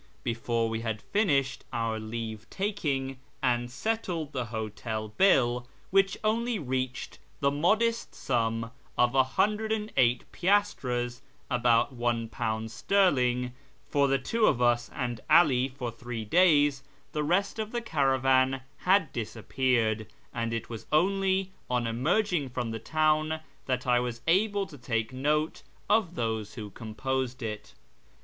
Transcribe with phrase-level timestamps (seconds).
[0.23, 7.19] Before we had finished our leave taking and settled the hotel bill (which only reached
[7.39, 13.53] the modest sum of 108 piastres— about £1 sterling—
[13.91, 16.81] for the two of us and 'Ali for three days)
[17.11, 22.79] the rest of the caravan had disappeared, and it was only on emerging from the
[22.79, 27.75] town that I was able to take note of those who composed it.